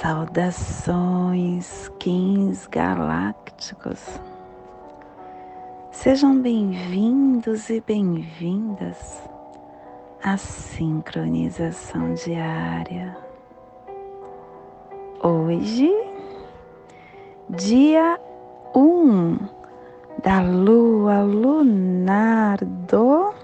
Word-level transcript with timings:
Saudações, 0.00 1.90
Kins 1.98 2.66
galácticos. 2.68 4.02
Sejam 5.92 6.40
bem-vindos 6.40 7.68
e 7.68 7.82
bem-vindas 7.82 9.22
à 10.24 10.38
sincronização 10.38 12.14
diária 12.14 13.14
Hoje, 15.22 15.92
dia 17.50 18.18
1 18.74 18.80
um 18.80 19.38
da 20.22 20.40
lua 20.40 21.20
lunar 21.20 22.64
do 22.64 23.34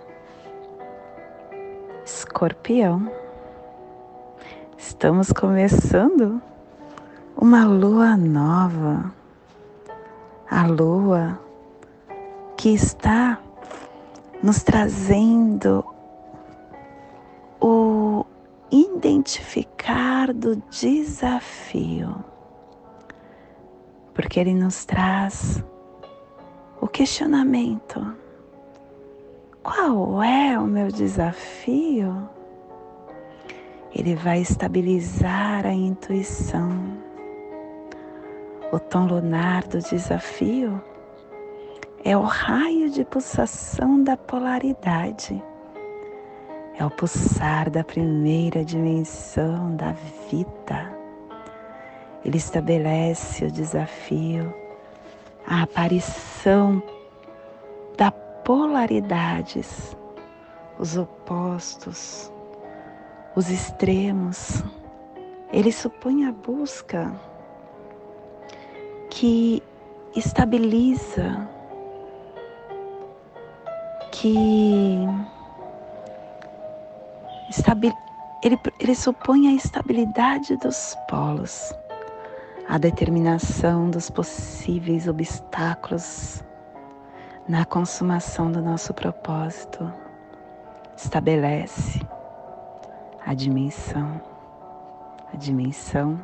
Escorpião. 2.03 3.26
Estamos 4.79 5.33
começando 5.33 6.41
uma 7.35 7.65
lua 7.65 8.15
nova. 8.15 9.11
A 10.51 10.67
lua 10.67 11.41
que 12.57 12.75
está 12.75 13.41
nos 14.43 14.63
trazendo 14.63 15.85
o 17.59 18.25
identificar 18.71 20.33
do 20.33 20.57
desafio, 20.71 22.15
porque 24.15 24.39
ele 24.39 24.55
nos 24.55 24.85
traz 24.85 25.65
o 26.81 26.87
questionamento: 26.87 28.15
qual 29.63 30.23
é 30.23 30.59
o 30.59 30.67
meu 30.67 30.89
desafio? 30.89 32.29
Ele 33.97 34.15
vai 34.15 34.41
estabilizar 34.41 35.65
a 35.65 35.73
intuição. 35.73 36.71
O 38.73 38.79
tom 38.79 39.07
lunar 39.07 39.63
do 39.65 39.81
desafio 39.81 40.83
é 42.05 42.17
o 42.17 42.23
raio 42.23 42.91
de 42.91 43.05
pulsação 43.05 44.03
da 44.03 44.17
polaridade 44.17 45.43
é 46.79 46.85
o 46.85 46.91
pulsar 46.91 47.71
da 47.71 47.83
primeira 47.83 48.65
dimensão 48.65 49.75
da 49.77 49.93
vida. 50.31 50.93
Ele 52.25 52.37
estabelece 52.37 53.47
o 53.47 53.51
desafio, 53.51 54.53
a 55.47 55.63
aparição 55.63 56.83
da 57.97 58.11
polaridades, 58.11 59.97
os 60.79 60.97
opostos, 60.97 62.31
os 63.37 63.51
extremos. 63.51 64.65
Ele 65.53 65.71
supõe 65.71 66.25
a 66.25 66.33
busca 66.33 67.13
que 69.11 69.63
estabiliza, 70.17 71.47
que 74.11 75.07
ele, 78.43 78.59
ele 78.81 78.95
supõe 78.95 79.49
a 79.49 79.53
estabilidade 79.53 80.57
dos 80.57 80.97
polos, 81.09 81.73
a 82.69 82.79
determinação 82.79 83.91
dos 83.91 84.11
possíveis 84.11 85.07
obstáculos 85.07 86.43
na 87.47 87.65
consumação 87.65 88.51
do 88.51 88.61
nosso 88.61 88.93
propósito. 88.95 89.93
Estabelece 90.97 92.01
a 93.27 93.35
dimensão, 93.35 94.21
a 95.33 95.37
dimensão 95.37 96.19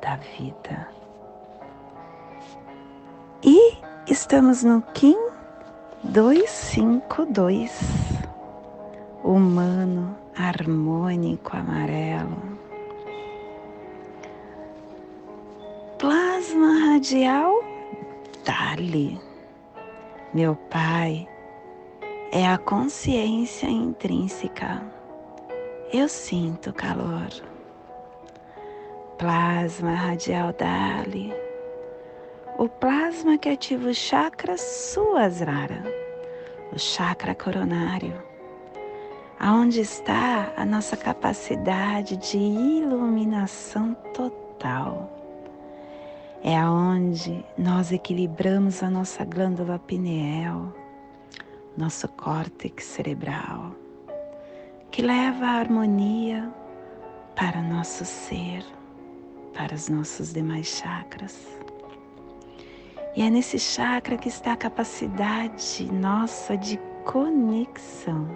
da 0.00 0.16
vida. 0.16 0.88
E 3.44 3.76
estamos 4.08 4.64
no 4.64 4.80
Kim 4.94 5.18
252, 6.02 7.70
humano 9.22 10.16
harmônico 10.34 11.54
amarelo. 11.54 12.56
Plasma 15.98 16.92
radial, 16.92 17.62
dali. 18.42 19.20
Meu 20.32 20.56
Pai 20.70 21.28
é 22.32 22.48
a 22.48 22.56
consciência 22.56 23.68
intrínseca. 23.68 24.96
Eu 25.98 26.10
sinto 26.10 26.74
calor. 26.74 27.30
Plasma 29.16 29.94
radial 29.94 30.52
dali. 30.52 31.32
O 32.58 32.68
plasma 32.68 33.38
que 33.38 33.48
ativa 33.48 33.88
o 33.88 33.94
chakra 33.94 34.58
Suasrara, 34.58 35.82
o 36.70 36.78
chakra 36.78 37.34
coronário 37.34 38.12
aonde 39.40 39.80
está 39.80 40.52
a 40.54 40.66
nossa 40.66 40.98
capacidade 40.98 42.18
de 42.18 42.36
iluminação 42.36 43.94
total. 44.12 45.10
É 46.44 46.58
aonde 46.58 47.42
nós 47.56 47.90
equilibramos 47.90 48.82
a 48.82 48.90
nossa 48.90 49.24
glândula 49.24 49.78
pineal, 49.78 50.74
nosso 51.74 52.06
córtex 52.08 52.84
cerebral, 52.84 53.74
que 54.90 55.02
leva 55.02 55.46
a 55.46 55.58
harmonia 55.58 56.52
para 57.34 57.60
nosso 57.60 58.04
ser, 58.04 58.64
para 59.54 59.74
os 59.74 59.88
nossos 59.88 60.32
demais 60.32 60.66
chakras. 60.66 61.46
E 63.14 63.22
é 63.22 63.30
nesse 63.30 63.58
chakra 63.58 64.16
que 64.16 64.28
está 64.28 64.52
a 64.52 64.56
capacidade 64.56 65.90
nossa 65.92 66.56
de 66.56 66.78
conexão 67.04 68.28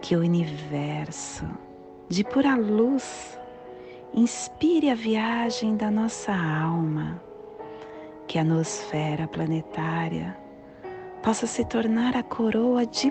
que 0.00 0.14
o 0.14 0.20
universo 0.20 1.46
de 2.08 2.22
pura 2.22 2.54
luz 2.54 3.38
inspire 4.12 4.90
a 4.90 4.94
viagem 4.94 5.76
da 5.76 5.90
nossa 5.90 6.32
alma, 6.32 7.20
que 8.26 8.38
a 8.38 8.44
nosfera 8.44 9.26
planetária 9.26 10.36
possa 11.22 11.46
se 11.46 11.64
tornar 11.64 12.16
a 12.16 12.22
coroa 12.22 12.86
de 12.86 13.10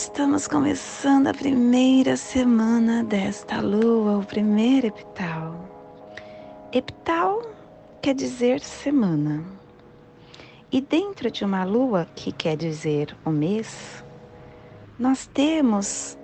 Estamos 0.00 0.48
começando 0.48 1.26
a 1.26 1.34
primeira 1.34 2.16
semana 2.16 3.04
desta 3.04 3.60
lua, 3.60 4.16
o 4.16 4.24
primeiro 4.24 4.86
epital. 4.86 5.54
Epital 6.72 7.42
quer 8.00 8.14
dizer 8.14 8.60
semana. 8.60 9.44
E 10.72 10.80
dentro 10.80 11.30
de 11.30 11.44
uma 11.44 11.64
lua, 11.64 12.08
que 12.14 12.32
quer 12.32 12.56
dizer 12.56 13.14
o 13.26 13.28
um 13.28 13.32
mês, 13.34 14.02
nós 14.98 15.26
temos 15.26 16.16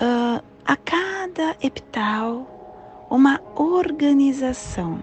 uh, 0.00 0.40
a 0.64 0.76
cada 0.76 1.56
epital 1.60 3.06
uma 3.10 3.40
organização. 3.56 5.02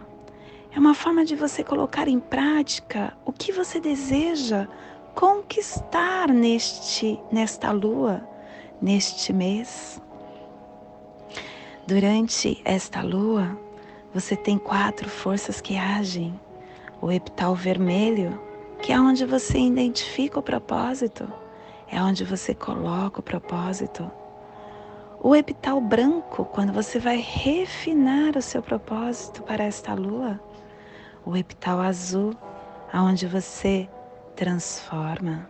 É 0.71 0.79
uma 0.79 0.93
forma 0.93 1.25
de 1.25 1.35
você 1.35 1.65
colocar 1.65 2.07
em 2.07 2.21
prática 2.21 3.13
o 3.25 3.33
que 3.33 3.51
você 3.51 3.77
deseja 3.77 4.69
conquistar 5.15 6.29
neste 6.29 7.19
nesta 7.31 7.71
lua, 7.71 8.27
neste 8.81 9.31
mês. 9.31 10.01
Durante 11.85 12.61
esta 12.63 13.01
lua, 13.01 13.57
você 14.13 14.35
tem 14.35 14.57
quatro 14.57 15.09
forças 15.09 15.59
que 15.59 15.77
agem. 15.77 16.39
O 17.01 17.11
epital 17.11 17.53
vermelho, 17.53 18.39
que 18.81 18.93
é 18.93 18.99
onde 18.99 19.25
você 19.25 19.59
identifica 19.59 20.39
o 20.39 20.43
propósito, 20.43 21.31
é 21.91 22.01
onde 22.01 22.23
você 22.23 22.55
coloca 22.55 23.19
o 23.19 23.23
propósito. 23.23 24.09
O 25.21 25.35
epital 25.35 25.79
branco, 25.79 26.45
quando 26.45 26.73
você 26.73 26.99
vai 26.99 27.17
refinar 27.17 28.35
o 28.37 28.41
seu 28.41 28.61
propósito 28.61 29.43
para 29.43 29.63
esta 29.63 29.93
lua. 29.93 30.39
O 31.25 31.37
epital 31.37 31.79
azul, 31.79 32.33
aonde 32.91 33.25
você 33.27 33.87
transforma. 34.35 35.49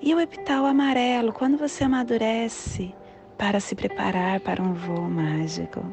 E 0.00 0.14
o 0.14 0.20
epital 0.20 0.64
amarelo, 0.66 1.32
quando 1.32 1.58
você 1.58 1.82
amadurece 1.84 2.94
para 3.36 3.58
se 3.60 3.74
preparar 3.74 4.40
para 4.40 4.62
um 4.62 4.74
voo 4.74 5.08
mágico. 5.08 5.84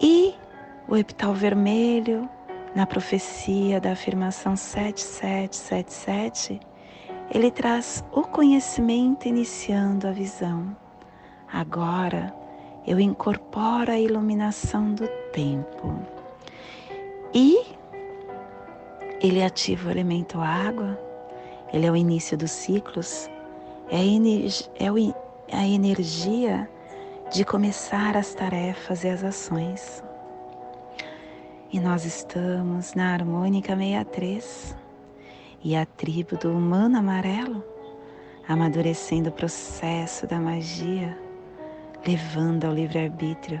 E 0.00 0.34
o 0.88 0.96
epital 0.96 1.34
vermelho, 1.34 2.28
na 2.74 2.86
profecia 2.86 3.78
da 3.80 3.92
afirmação 3.92 4.56
7777, 4.56 6.58
ele 7.30 7.50
traz 7.50 8.02
o 8.12 8.22
conhecimento 8.22 9.26
iniciando 9.26 10.08
a 10.08 10.12
visão. 10.12 10.74
Agora 11.52 12.34
eu 12.86 12.98
incorporo 12.98 13.92
a 13.92 13.98
iluminação 13.98 14.94
do 14.94 15.06
tempo. 15.32 15.94
E 17.32 17.76
ele 19.22 19.42
ativa 19.42 19.88
o 19.88 19.90
elemento 19.90 20.40
água, 20.40 20.98
ele 21.72 21.86
é 21.86 21.90
o 21.90 21.96
início 21.96 22.36
dos 22.36 22.50
ciclos, 22.50 23.30
é 23.88 23.96
a, 23.96 24.04
energia, 24.04 24.66
é 25.48 25.56
a 25.56 25.66
energia 25.66 26.68
de 27.32 27.44
começar 27.44 28.16
as 28.16 28.34
tarefas 28.34 29.04
e 29.04 29.08
as 29.08 29.22
ações. 29.22 30.02
E 31.72 31.80
nós 31.80 32.04
estamos 32.04 32.94
na 32.94 33.14
harmônica 33.14 33.74
63 33.74 34.76
e 35.64 35.76
a 35.76 35.86
tribo 35.86 36.36
do 36.36 36.50
humano 36.50 36.98
amarelo 36.98 37.64
amadurecendo 38.48 39.30
o 39.30 39.32
processo 39.32 40.26
da 40.26 40.38
magia 40.38 41.16
levando 42.06 42.64
ao 42.64 42.72
livre-arbítrio, 42.72 43.60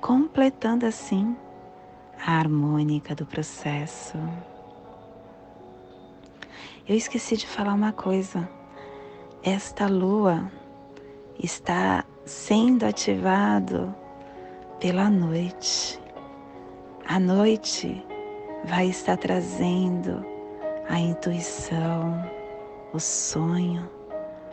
completando 0.00 0.84
assim 0.84 1.36
a 2.24 2.38
harmônica 2.38 3.14
do 3.14 3.24
processo. 3.24 4.18
Eu 6.88 6.94
esqueci 6.94 7.36
de 7.36 7.48
falar 7.48 7.74
uma 7.74 7.92
coisa. 7.92 8.48
Esta 9.42 9.88
lua 9.88 10.48
está 11.36 12.04
sendo 12.24 12.86
ativado 12.86 13.92
pela 14.78 15.10
noite. 15.10 16.00
A 17.04 17.18
noite 17.18 18.06
vai 18.66 18.86
estar 18.86 19.16
trazendo 19.16 20.24
a 20.88 20.96
intuição, 20.96 22.24
o 22.92 23.00
sonho, 23.00 23.90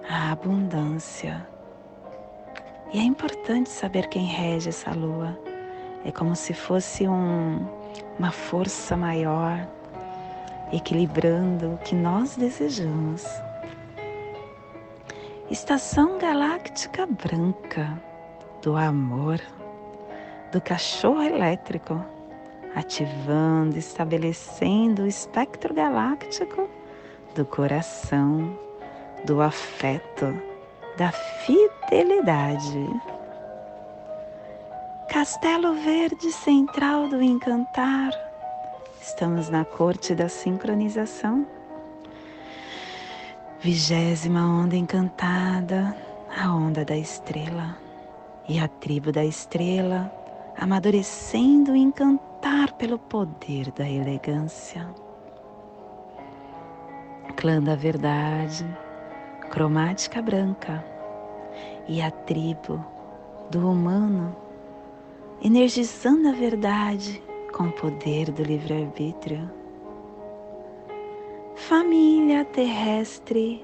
a 0.09 0.31
abundância. 0.31 1.47
E 2.91 2.97
é 2.97 3.03
importante 3.03 3.69
saber 3.69 4.07
quem 4.07 4.25
rege 4.25 4.69
essa 4.69 4.91
lua. 4.91 5.37
É 6.03 6.11
como 6.11 6.35
se 6.35 6.55
fosse 6.55 7.07
um, 7.07 7.63
uma 8.17 8.31
força 8.31 8.97
maior, 8.97 9.67
equilibrando 10.71 11.73
o 11.73 11.77
que 11.79 11.95
nós 11.95 12.35
desejamos. 12.35 13.23
Estação 15.49 16.17
galáctica 16.17 17.05
branca 17.05 18.01
do 18.61 18.75
amor, 18.77 19.39
do 20.51 20.61
cachorro 20.61 21.21
elétrico, 21.21 22.03
ativando, 22.75 23.77
estabelecendo 23.77 25.03
o 25.03 25.07
espectro 25.07 25.73
galáctico 25.73 26.69
do 27.35 27.45
coração, 27.45 28.57
do 29.25 29.41
afeto 29.41 30.33
da 30.97 31.11
fidelidade. 31.11 32.87
Castelo 35.09 35.75
Verde 35.75 36.31
Central 36.31 37.07
do 37.07 37.21
Encantar. 37.21 38.22
Estamos 39.05 39.49
na 39.49 39.65
corte 39.65 40.15
da 40.15 40.29
sincronização. 40.29 41.45
Vigésima 43.59 44.39
onda 44.39 44.77
encantada, 44.77 45.93
a 46.33 46.55
onda 46.55 46.85
da 46.85 46.95
estrela. 46.95 47.77
E 48.47 48.57
a 48.61 48.67
tribo 48.69 49.11
da 49.11 49.25
estrela 49.25 50.09
amadurecendo 50.57 51.73
o 51.73 51.75
encantar 51.75 52.71
pelo 52.77 52.97
poder 52.97 53.73
da 53.73 53.87
elegância. 53.89 54.87
Clã 57.35 57.61
da 57.61 57.75
verdade 57.75 58.65
cromática 59.51 60.21
branca 60.21 60.81
e 61.89 62.01
a 62.01 62.09
tribo 62.09 62.81
do 63.51 63.69
humano, 63.69 64.33
energizando 65.43 66.29
a 66.29 66.31
verdade 66.31 67.21
com 67.53 67.65
o 67.65 67.71
poder 67.71 68.31
do 68.31 68.41
livre-arbítrio. 68.41 69.49
Família 71.55 72.43
terrestre 72.43 73.63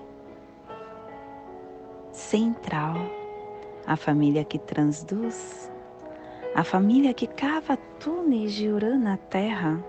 central, 2.12 2.95
a 3.88 3.97
família 3.97 4.45
que 4.45 4.59
transduz, 4.59 5.72
a 6.53 6.63
família 6.63 7.13
que 7.13 7.25
cava 7.25 7.75
túneis 8.00 8.53
de 8.53 8.69
Urã 8.69 8.96
na 8.96 9.17
terra, 9.17 9.84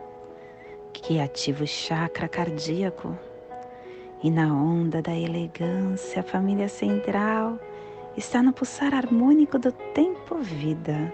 que 0.95 1.21
ativa 1.21 1.63
o 1.63 1.67
chakra 1.67 2.27
cardíaco 2.27 3.17
e 4.23 4.31
na 4.31 4.47
onda 4.47 5.03
da 5.03 5.15
elegância, 5.15 6.21
a 6.21 6.25
família 6.25 6.69
central 6.69 7.59
está 8.17 8.43
no 8.43 8.53
pulsar 8.53 8.95
harmônico 8.95 9.59
do 9.59 9.73
tempo-vida, 9.73 11.13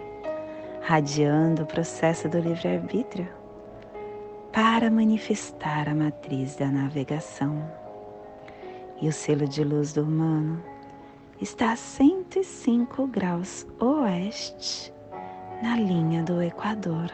radiando 0.87 1.64
o 1.64 1.66
processo 1.66 2.28
do 2.28 2.38
livre-arbítrio 2.38 3.28
para 4.52 4.88
manifestar 4.88 5.88
a 5.88 5.95
matriz 5.95 6.55
da 6.55 6.69
navegação. 6.69 7.69
E 9.02 9.09
o 9.09 9.12
selo 9.12 9.49
de 9.49 9.64
luz 9.64 9.93
do 9.93 10.05
humano 10.05 10.62
está 11.40 11.73
a 11.73 11.76
105 11.76 13.05
graus 13.09 13.66
oeste 13.81 14.95
na 15.61 15.76
linha 15.76 16.23
do 16.23 16.40
Equador, 16.40 17.11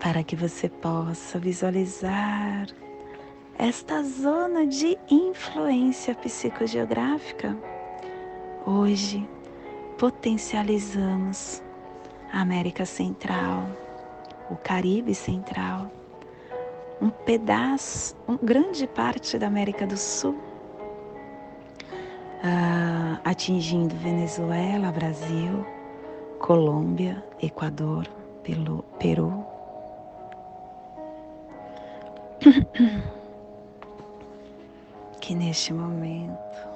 para 0.00 0.24
que 0.24 0.34
você 0.34 0.70
possa 0.70 1.38
visualizar 1.38 2.66
esta 3.58 4.02
zona 4.02 4.66
de 4.66 4.98
influência 5.10 6.14
psicogeográfica, 6.14 7.54
hoje 8.64 9.28
potencializamos 9.98 11.62
a 12.32 12.40
América 12.40 12.84
Central, 12.86 13.68
o 14.50 14.56
Caribe 14.56 15.14
Central, 15.14 15.90
um 17.00 17.10
pedaço, 17.10 18.16
uma 18.26 18.38
grande 18.42 18.86
parte 18.86 19.38
da 19.38 19.46
América 19.46 19.86
do 19.86 19.96
Sul, 19.98 20.34
uh, 22.42 23.20
atingindo 23.24 23.94
Venezuela, 23.96 24.90
Brasil, 24.90 25.66
Colômbia, 26.38 27.22
Equador, 27.40 28.08
Peru. 28.98 29.44
que 35.20 35.34
neste 35.34 35.72
momento 35.72 36.71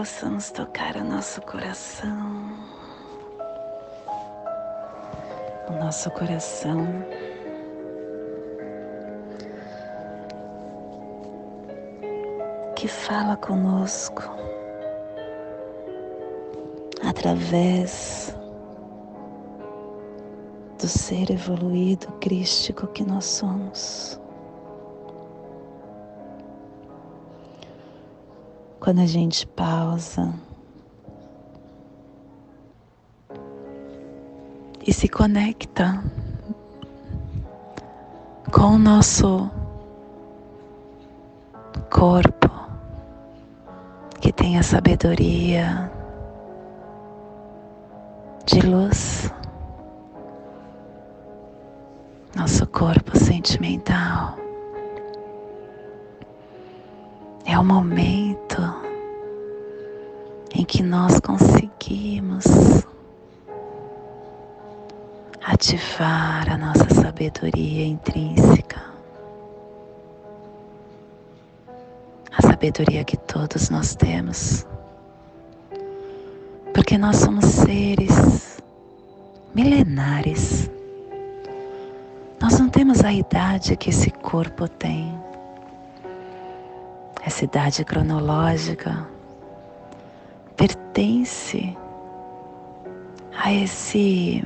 possamos 0.00 0.50
tocar 0.50 0.96
o 0.96 1.04
nosso 1.04 1.42
coração, 1.42 2.56
o 5.68 5.72
nosso 5.72 6.10
coração. 6.12 6.86
Que 12.74 12.88
fala 12.88 13.36
conosco 13.36 14.22
através 17.06 18.34
do 20.78 20.88
ser 20.88 21.30
evoluído 21.30 22.10
crístico 22.22 22.86
que 22.86 23.04
nós 23.04 23.26
somos. 23.26 24.18
Quando 28.90 29.02
a 29.02 29.06
gente 29.06 29.46
pausa 29.46 30.34
e 34.84 34.92
se 34.92 35.08
conecta 35.08 36.02
com 38.52 38.74
o 38.74 38.78
nosso 38.78 39.48
corpo 41.88 42.50
que 44.20 44.32
tem 44.32 44.58
a 44.58 44.62
sabedoria 44.64 45.88
de 48.44 48.60
luz, 48.62 49.32
nosso 52.34 52.66
corpo 52.66 53.16
sentimental. 53.16 54.34
É 57.44 57.56
o 57.56 57.64
momento 57.64 58.29
que 60.70 60.84
nós 60.84 61.18
conseguimos 61.18 62.44
ativar 65.44 66.48
a 66.48 66.56
nossa 66.56 66.88
sabedoria 66.94 67.86
intrínseca, 67.86 68.80
a 72.30 72.42
sabedoria 72.42 73.02
que 73.02 73.16
todos 73.16 73.68
nós 73.68 73.96
temos, 73.96 74.64
porque 76.72 76.96
nós 76.96 77.16
somos 77.16 77.46
seres 77.46 78.62
milenares. 79.52 80.70
Nós 82.40 82.60
não 82.60 82.68
temos 82.68 83.04
a 83.04 83.12
idade 83.12 83.76
que 83.76 83.90
esse 83.90 84.12
corpo 84.12 84.68
tem, 84.68 85.12
essa 87.26 87.44
idade 87.44 87.84
cronológica 87.84 89.04
pertence 90.60 91.74
a 93.34 93.50
esse 93.50 94.44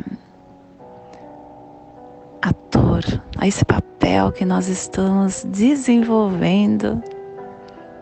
ator, 2.41 3.03
a 3.37 3.49
esse 3.49 3.65
papel 3.65 4.31
que 4.31 4.45
nós 4.45 4.69
estamos 4.69 5.43
desenvolvendo 5.43 7.03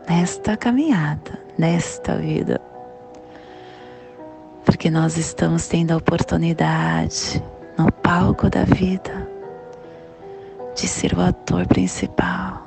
nesta 0.06 0.58
caminhada, 0.58 1.40
nesta 1.56 2.16
vida. 2.16 2.60
Porque 4.66 4.90
nós 4.90 5.16
estamos 5.16 5.66
tendo 5.66 5.92
a 5.92 5.96
oportunidade 5.96 7.42
no 7.78 7.90
palco 7.90 8.50
da 8.50 8.64
vida 8.64 9.26
de 10.74 10.86
ser 10.86 11.14
o 11.14 11.20
ator 11.22 11.66
principal. 11.66 12.61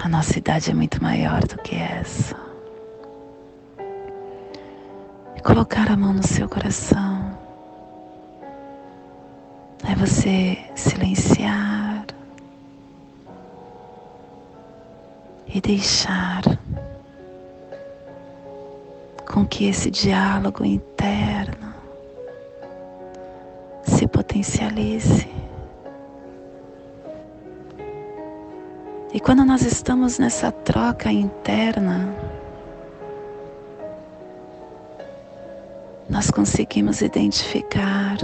A 0.00 0.08
nossa 0.08 0.38
idade 0.38 0.70
é 0.70 0.74
muito 0.74 1.02
maior 1.02 1.40
do 1.40 1.58
que 1.58 1.74
essa. 1.74 2.36
E 5.36 5.40
colocar 5.42 5.90
a 5.90 5.96
mão 5.96 6.12
no 6.12 6.22
seu 6.22 6.48
coração 6.48 7.36
é 9.88 9.94
você 9.94 10.58
silenciar 10.74 12.06
e 15.46 15.60
deixar 15.60 16.42
com 19.26 19.46
que 19.46 19.68
esse 19.68 19.90
diálogo 19.90 20.64
interno 20.64 21.74
se 23.82 24.06
potencialize. 24.06 25.28
E 29.12 29.18
quando 29.18 29.42
nós 29.44 29.62
estamos 29.62 30.18
nessa 30.18 30.52
troca 30.52 31.10
interna, 31.10 32.14
nós 36.08 36.30
conseguimos 36.30 37.00
identificar 37.00 38.18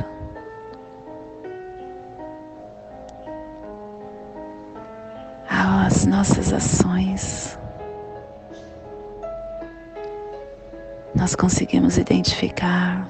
as 5.48 6.04
nossas 6.04 6.52
ações. 6.52 7.58
Nós 11.14 11.34
conseguimos 11.34 11.96
identificar 11.96 13.08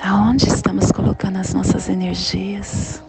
aonde 0.00 0.48
estamos 0.48 0.92
colocando 0.92 1.38
as 1.38 1.52
nossas 1.52 1.88
energias. 1.88 3.02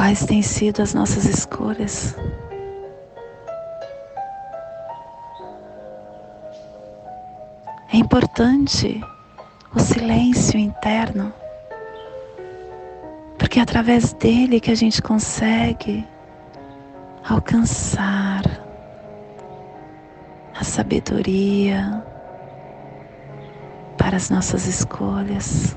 Quais 0.00 0.24
têm 0.24 0.40
sido 0.40 0.80
as 0.80 0.94
nossas 0.94 1.26
escolhas? 1.26 2.16
É 7.92 7.98
importante 7.98 8.98
o 9.74 9.78
silêncio 9.78 10.58
interno, 10.58 11.30
porque 13.36 13.58
é 13.58 13.62
através 13.62 14.14
dele 14.14 14.58
que 14.58 14.70
a 14.70 14.74
gente 14.74 15.02
consegue 15.02 16.08
alcançar 17.22 18.42
a 20.58 20.64
sabedoria 20.64 22.02
para 23.98 24.16
as 24.16 24.30
nossas 24.30 24.66
escolhas. 24.66 25.76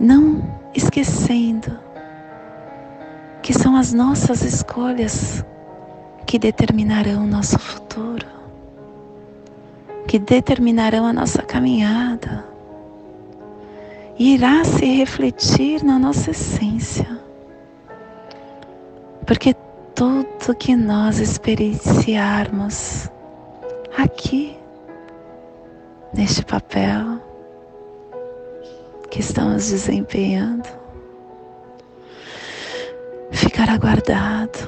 Não 0.00 0.61
esquecendo 0.74 1.78
que 3.42 3.52
são 3.52 3.76
as 3.76 3.92
nossas 3.92 4.42
escolhas 4.42 5.44
que 6.26 6.38
determinarão 6.38 7.24
o 7.24 7.26
nosso 7.26 7.58
futuro, 7.58 8.26
que 10.06 10.18
determinarão 10.18 11.04
a 11.06 11.12
nossa 11.12 11.42
caminhada 11.42 12.44
e 14.18 14.34
irá 14.34 14.64
se 14.64 14.84
refletir 14.84 15.82
na 15.82 15.98
nossa 15.98 16.30
essência. 16.30 17.20
Porque 19.26 19.54
tudo 19.94 20.54
que 20.58 20.76
nós 20.76 21.18
experienciarmos 21.18 23.10
aqui, 23.96 24.56
neste 26.14 26.44
papel, 26.44 27.20
que 29.12 29.20
estamos 29.20 29.68
desempenhando 29.68 30.66
ficará 33.30 33.76
guardado 33.76 34.58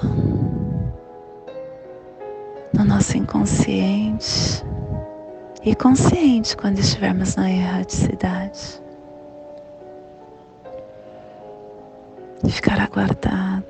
no 2.74 2.84
nosso 2.84 3.16
inconsciente 3.16 4.62
e 5.64 5.74
consciente 5.74 6.54
quando 6.58 6.78
estivermos 6.78 7.36
na 7.36 7.50
erraticidade. 7.50 8.82
Ficará 12.46 12.86
guardado 12.86 13.64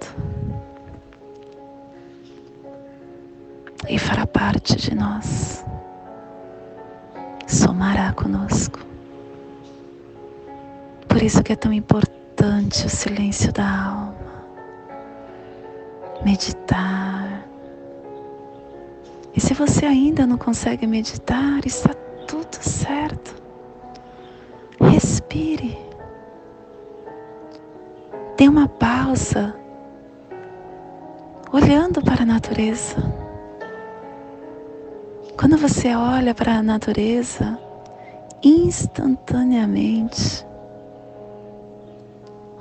e 3.88 3.97
fará 3.97 4.26
parte 4.26 4.75
de 4.75 4.93
nós, 4.93 5.64
somará 7.47 8.12
conosco. 8.12 8.93
Por 11.14 11.23
isso 11.23 11.44
que 11.44 11.52
é 11.52 11.56
tão 11.56 11.73
importante 11.73 12.87
o 12.87 12.90
silêncio 12.90 13.52
da 13.52 13.64
alma. 13.64 14.16
Meditar. 16.25 17.47
E 19.33 19.40
se 19.40 19.54
você 19.54 19.87
ainda 19.87 20.26
não 20.26 20.37
consegue 20.37 20.88
meditar, 20.88 21.64
está 21.64 21.94
tudo 22.26 22.56
certo. 22.61 23.33
Respire. 24.80 25.78
Dê 28.37 28.49
uma 28.49 28.66
pausa, 28.66 29.54
olhando 31.52 32.02
para 32.02 32.25
a 32.25 32.26
natureza. 32.26 32.97
Quando 35.38 35.56
você 35.59 35.94
olha 35.94 36.35
para 36.35 36.56
a 36.56 36.62
natureza, 36.62 37.56
instantaneamente 38.42 40.44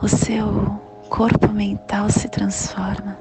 o 0.04 0.08
seu 0.10 0.82
corpo 1.10 1.48
mental 1.48 2.10
se 2.10 2.28
transforma. 2.28 3.18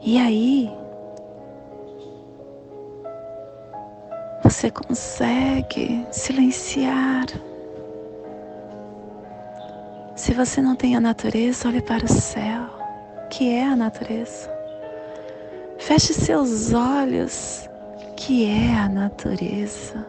E 0.00 0.18
aí, 0.18 0.70
você 4.42 4.70
consegue 4.70 6.06
silenciar. 6.10 7.26
Se 10.16 10.32
você 10.32 10.62
não 10.62 10.74
tem 10.74 10.96
a 10.96 11.00
natureza, 11.00 11.68
olhe 11.68 11.82
para 11.82 12.06
o 12.06 12.08
céu, 12.08 12.64
que 13.28 13.50
é 13.54 13.64
a 13.64 13.76
natureza. 13.76 14.50
Feche 15.76 16.14
seus 16.14 16.72
olhos, 16.72 17.68
que 18.16 18.46
é 18.46 18.74
a 18.74 18.88
natureza. 18.88 20.06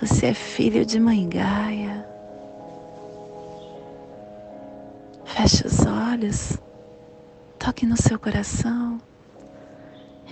Você 0.00 0.26
é 0.26 0.34
filho 0.34 0.84
de 0.84 0.98
Mãe 0.98 1.28
Gaia. 1.28 2.13
Feche 5.36 5.66
os 5.66 5.84
olhos, 5.84 6.58
toque 7.58 7.84
no 7.84 8.00
seu 8.00 8.20
coração, 8.20 9.00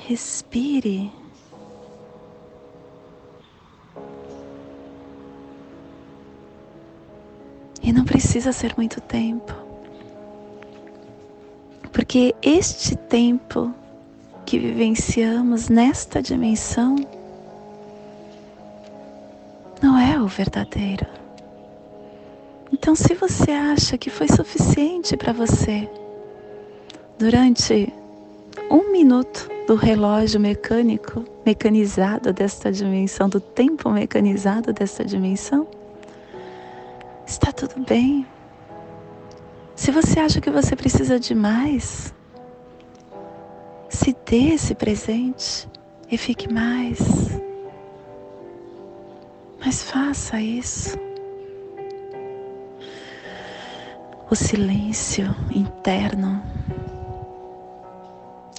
respire. 0.06 1.10
E 7.82 7.92
não 7.92 8.04
precisa 8.04 8.52
ser 8.52 8.74
muito 8.76 9.00
tempo, 9.00 9.52
porque 11.92 12.32
este 12.40 12.94
tempo 12.94 13.74
que 14.46 14.56
vivenciamos 14.56 15.68
nesta 15.68 16.22
dimensão 16.22 16.94
não 19.82 19.98
é 19.98 20.16
o 20.20 20.28
verdadeiro. 20.28 21.21
Então, 22.72 22.94
se 22.94 23.14
você 23.14 23.50
acha 23.50 23.98
que 23.98 24.08
foi 24.08 24.26
suficiente 24.28 25.16
para 25.16 25.32
você 25.32 25.88
durante 27.18 27.92
um 28.70 28.90
minuto 28.90 29.48
do 29.66 29.74
relógio 29.74 30.40
mecânico, 30.40 31.22
mecanizado 31.44 32.32
desta 32.32 32.72
dimensão, 32.72 33.28
do 33.28 33.40
tempo 33.40 33.90
mecanizado 33.90 34.72
desta 34.72 35.04
dimensão, 35.04 35.68
está 37.26 37.52
tudo 37.52 37.84
bem. 37.86 38.26
Se 39.76 39.90
você 39.90 40.18
acha 40.18 40.40
que 40.40 40.50
você 40.50 40.74
precisa 40.74 41.20
de 41.20 41.34
mais, 41.34 42.12
se 43.88 44.16
dê 44.24 44.54
esse 44.54 44.74
presente 44.74 45.68
e 46.10 46.16
fique 46.16 46.52
mais. 46.52 46.98
Mas 49.64 49.82
faça 49.82 50.40
isso. 50.40 51.11
O 54.32 54.34
silêncio 54.34 55.36
interno, 55.54 56.42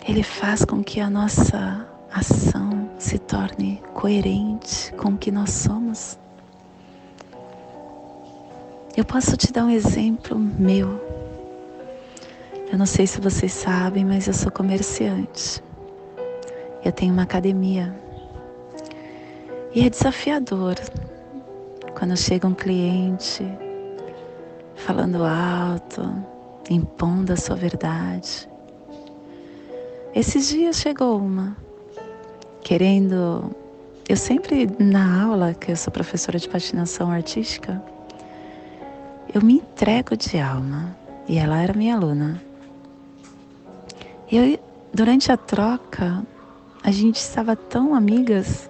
ele 0.07 0.21
faz 0.21 0.63
com 0.63 0.83
que 0.83 0.99
a 0.99 1.09
nossa 1.09 1.87
ação 2.13 2.91
se 2.99 3.17
torne 3.17 3.81
coerente 3.91 4.93
com 4.93 5.13
o 5.13 5.17
que 5.17 5.31
nós 5.31 5.49
somos. 5.49 6.19
Eu 8.95 9.03
posso 9.03 9.35
te 9.35 9.51
dar 9.51 9.65
um 9.65 9.71
exemplo 9.71 10.37
meu. 10.37 11.01
Eu 12.71 12.77
não 12.77 12.85
sei 12.85 13.07
se 13.07 13.19
vocês 13.19 13.51
sabem, 13.51 14.05
mas 14.05 14.27
eu 14.27 14.33
sou 14.35 14.51
comerciante. 14.51 15.59
Eu 16.85 16.91
tenho 16.91 17.13
uma 17.13 17.23
academia. 17.23 17.99
E 19.73 19.83
é 19.83 19.89
desafiador 19.89 20.75
quando 21.97 22.15
chega 22.15 22.47
um 22.47 22.53
cliente 22.53 23.43
falando 24.75 25.23
alto, 25.23 26.01
impondo 26.69 27.33
a 27.33 27.37
sua 27.37 27.55
verdade. 27.55 28.47
Esses 30.15 30.49
dias 30.49 30.77
chegou 30.77 31.17
uma 31.17 31.57
querendo. 32.63 33.55
Eu 34.07 34.17
sempre, 34.17 34.69
na 34.79 35.23
aula, 35.23 35.53
que 35.53 35.71
eu 35.71 35.75
sou 35.75 35.91
professora 35.91 36.37
de 36.37 36.47
patinação 36.47 37.09
artística, 37.09 37.81
eu 39.33 39.41
me 39.41 39.55
entrego 39.55 40.15
de 40.15 40.39
alma. 40.39 40.95
E 41.27 41.37
ela 41.37 41.61
era 41.61 41.73
minha 41.73 41.95
aluna. 41.95 42.41
E 44.29 44.37
eu, 44.37 44.59
durante 44.93 45.31
a 45.31 45.37
troca, 45.37 46.23
a 46.83 46.91
gente 46.91 47.15
estava 47.15 47.55
tão 47.55 47.95
amigas, 47.95 48.69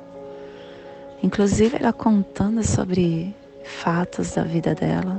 inclusive 1.23 1.77
ela 1.79 1.91
contando 1.91 2.63
sobre 2.63 3.35
fatos 3.63 4.35
da 4.35 4.43
vida 4.43 4.75
dela. 4.75 5.17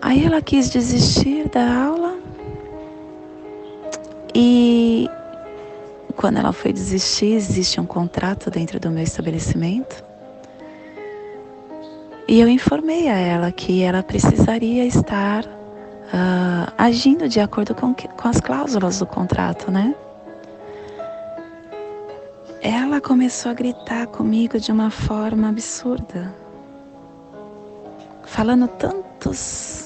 Aí 0.00 0.24
ela 0.24 0.40
quis 0.40 0.70
desistir 0.70 1.48
da 1.48 1.84
aula 1.86 2.18
e 4.34 5.08
quando 6.16 6.38
ela 6.38 6.52
foi 6.52 6.72
desistir, 6.72 7.34
existe 7.34 7.80
um 7.80 7.86
contrato 7.86 8.50
dentro 8.50 8.80
do 8.80 8.90
meu 8.90 9.02
estabelecimento. 9.02 10.04
E 12.28 12.40
eu 12.40 12.48
informei 12.48 13.08
a 13.08 13.16
ela 13.16 13.52
que 13.52 13.82
ela 13.82 14.02
precisaria 14.02 14.84
estar 14.84 15.44
uh, 15.44 16.72
agindo 16.76 17.28
de 17.28 17.38
acordo 17.38 17.74
com, 17.74 17.94
com 17.94 18.28
as 18.28 18.40
cláusulas 18.40 18.98
do 18.98 19.06
contrato, 19.06 19.70
né? 19.70 19.94
Ela 22.60 23.00
começou 23.00 23.52
a 23.52 23.54
gritar 23.54 24.06
comigo 24.08 24.58
de 24.58 24.72
uma 24.72 24.90
forma 24.90 25.48
absurda, 25.48 26.34
falando 28.24 28.66
tantos 28.66 29.85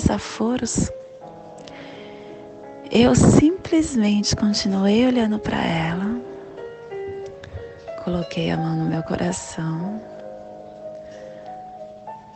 desaforos. 0.00 0.90
Eu 2.90 3.14
simplesmente 3.14 4.36
continuei 4.36 5.06
olhando 5.06 5.38
para 5.38 5.62
ela, 5.64 6.20
coloquei 8.04 8.50
a 8.50 8.56
mão 8.56 8.76
no 8.76 8.84
meu 8.84 9.02
coração 9.02 10.00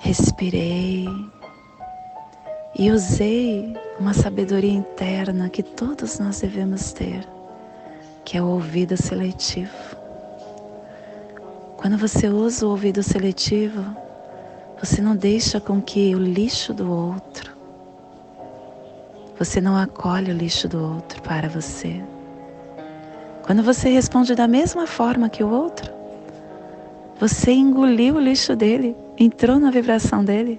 respirei 0.01 1.07
e 2.77 2.90
usei 2.90 3.77
uma 3.99 4.14
sabedoria 4.14 4.73
interna 4.73 5.49
que 5.49 5.62
todos 5.62 6.18
nós 6.18 6.40
devemos 6.40 6.92
ter, 6.92 7.25
que 8.25 8.37
é 8.37 8.42
o 8.42 8.46
ouvido 8.46 8.96
seletivo. 8.96 9.70
Quando 11.77 11.96
você 11.96 12.29
usa 12.29 12.66
o 12.66 12.70
ouvido 12.70 13.03
seletivo, 13.03 13.85
você 14.81 15.03
não 15.03 15.14
deixa 15.14 15.61
com 15.61 15.81
que 15.81 16.14
o 16.14 16.19
lixo 16.19 16.73
do 16.73 16.90
outro, 16.90 17.53
você 19.38 19.61
não 19.61 19.77
acolhe 19.77 20.31
o 20.31 20.35
lixo 20.35 20.66
do 20.66 20.83
outro 20.83 21.21
para 21.23 21.49
você. 21.49 22.03
Quando 23.45 23.62
você 23.62 23.90
responde 23.90 24.35
da 24.35 24.49
mesma 24.49 24.87
forma 24.87 25.29
que 25.29 25.45
o 25.45 25.51
outro, 25.51 25.93
você 27.19 27.53
engoliu 27.53 28.14
o 28.14 28.21
lixo 28.21 28.57
dele 28.57 28.97
entrou 29.19 29.59
na 29.59 29.71
vibração 29.71 30.25
dele. 30.25 30.59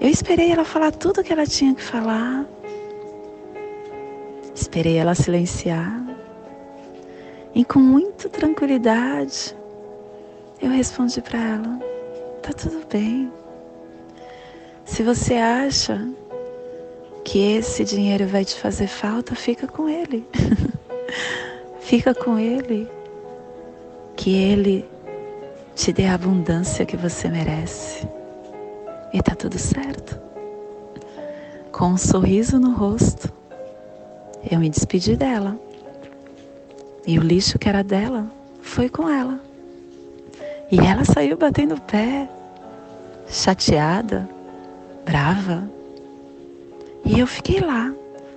Eu 0.00 0.08
esperei 0.08 0.50
ela 0.50 0.64
falar 0.64 0.90
tudo 0.92 1.20
o 1.20 1.24
que 1.24 1.32
ela 1.32 1.46
tinha 1.46 1.74
que 1.74 1.82
falar. 1.82 2.46
Esperei 4.54 4.96
ela 4.96 5.14
silenciar. 5.14 6.02
E 7.54 7.64
com 7.64 7.78
muita 7.78 8.28
tranquilidade, 8.28 9.54
eu 10.62 10.70
respondi 10.70 11.20
para 11.20 11.38
ela: 11.38 11.95
tá 12.46 12.52
tudo 12.52 12.86
bem. 12.86 13.32
Se 14.84 15.02
você 15.02 15.34
acha 15.34 16.08
que 17.24 17.40
esse 17.40 17.84
dinheiro 17.84 18.26
vai 18.28 18.44
te 18.44 18.54
fazer 18.54 18.86
falta, 18.86 19.34
fica 19.34 19.66
com 19.66 19.88
ele. 19.88 20.24
fica 21.80 22.14
com 22.14 22.38
ele. 22.38 22.88
Que 24.16 24.32
ele 24.34 24.88
te 25.74 25.92
dê 25.92 26.06
a 26.06 26.14
abundância 26.14 26.86
que 26.86 26.96
você 26.96 27.28
merece. 27.28 28.06
E 29.12 29.20
tá 29.20 29.34
tudo 29.34 29.58
certo. 29.58 30.20
Com 31.72 31.88
um 31.88 31.98
sorriso 31.98 32.60
no 32.60 32.72
rosto, 32.72 33.30
eu 34.48 34.60
me 34.60 34.70
despedi 34.70 35.16
dela. 35.16 35.58
E 37.04 37.18
o 37.18 37.22
lixo 37.22 37.58
que 37.58 37.68
era 37.68 37.82
dela 37.82 38.30
foi 38.62 38.88
com 38.88 39.10
ela. 39.10 39.40
E 40.70 40.78
ela 40.78 41.04
saiu 41.04 41.36
batendo 41.36 41.74
o 41.74 41.80
pé, 41.80 42.28
chateada, 43.28 44.28
brava. 45.04 45.68
E 47.04 47.18
eu 47.20 47.26
fiquei 47.26 47.60
lá 47.60 47.92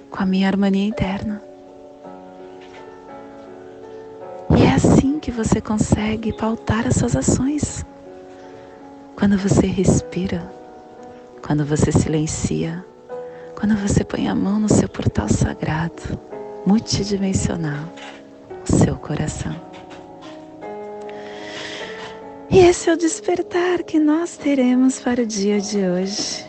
com 0.10 0.22
a 0.22 0.26
minha 0.26 0.48
harmonia 0.48 0.86
interna. 0.86 1.50
que 5.30 5.32
você 5.32 5.62
consegue 5.62 6.34
pautar 6.34 6.88
as 6.88 6.96
suas 6.96 7.16
ações. 7.16 7.86
Quando 9.16 9.38
você 9.38 9.68
respira, 9.68 10.52
quando 11.46 11.64
você 11.64 11.92
silencia, 11.92 12.84
quando 13.54 13.76
você 13.76 14.04
põe 14.04 14.28
a 14.28 14.34
mão 14.34 14.60
no 14.60 14.68
seu 14.68 14.90
portal 14.90 15.30
sagrado, 15.30 16.20
multidimensional, 16.66 17.86
o 18.68 18.76
seu 18.76 18.96
coração. 18.96 19.69
E 22.52 22.58
esse 22.58 22.90
é 22.90 22.94
o 22.94 22.98
despertar 22.98 23.84
que 23.84 24.00
nós 24.00 24.36
teremos 24.36 25.00
para 25.00 25.22
o 25.22 25.26
dia 25.26 25.62
de 25.62 25.78
hoje. 25.78 26.46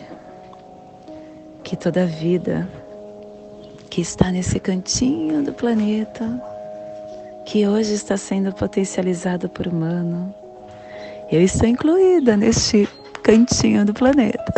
Que 1.63 1.75
toda 1.75 2.07
vida 2.07 2.67
que 3.89 4.01
está 4.01 4.31
nesse 4.31 4.59
cantinho 4.59 5.43
do 5.43 5.53
planeta 5.53 6.41
que 7.45 7.67
hoje 7.67 7.93
está 7.93 8.17
sendo 8.17 8.51
potencializado 8.51 9.47
por 9.47 9.67
humano. 9.67 10.33
Eu 11.31 11.41
estou 11.41 11.67
incluída 11.67 12.35
neste 12.35 12.89
cantinho 13.21 13.85
do 13.85 13.93
planeta. 13.93 14.53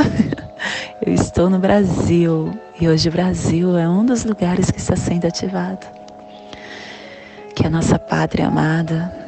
Eu 1.06 1.14
estou 1.14 1.50
no 1.50 1.60
Brasil 1.60 2.54
e 2.80 2.88
hoje 2.88 3.10
o 3.10 3.12
Brasil 3.12 3.78
é 3.78 3.90
um 3.90 4.06
dos 4.06 4.24
lugares 4.24 4.72
que 4.72 4.80
está 4.80 4.96
sendo 4.96 5.28
ativado. 5.28 5.86
Que 7.54 7.68
a 7.68 7.70
nossa 7.70 8.00
pátria 8.00 8.48
amada, 8.48 9.23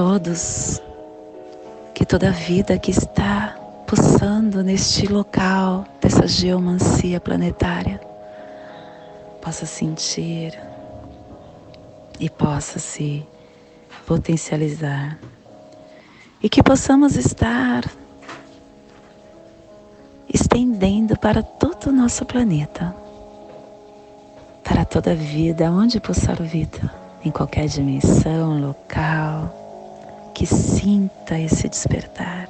todos, 0.00 0.80
que 1.92 2.06
toda 2.06 2.30
vida 2.30 2.78
que 2.78 2.90
está 2.90 3.54
pulsando 3.86 4.62
neste 4.62 5.06
local 5.06 5.84
dessa 6.00 6.26
geomancia 6.26 7.20
planetária 7.20 8.00
possa 9.42 9.66
sentir 9.66 10.58
e 12.18 12.30
possa 12.30 12.78
se 12.78 13.26
potencializar. 14.06 15.18
E 16.42 16.48
que 16.48 16.62
possamos 16.62 17.14
estar 17.16 17.84
estendendo 20.32 21.14
para 21.18 21.42
todo 21.42 21.88
o 21.88 21.92
nosso 21.92 22.24
planeta, 22.24 22.96
para 24.64 24.86
toda 24.86 25.12
a 25.12 25.14
vida, 25.14 25.70
onde 25.70 26.00
pulsar 26.00 26.42
vida, 26.42 26.90
em 27.22 27.30
qualquer 27.30 27.66
dimensão, 27.66 28.58
local, 28.58 29.59
que 30.40 30.46
sinta 30.46 31.38
esse 31.38 31.68
despertar. 31.68 32.48